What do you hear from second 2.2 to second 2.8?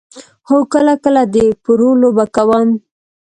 کوم